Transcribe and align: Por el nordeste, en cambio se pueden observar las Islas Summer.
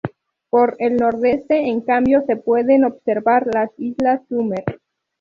Por 0.49 0.77
el 0.79 0.97
nordeste, 0.97 1.55
en 1.69 1.81
cambio 1.81 2.23
se 2.25 2.35
pueden 2.35 2.85
observar 2.85 3.45
las 3.53 3.69
Islas 3.77 4.19
Summer. 4.29 4.63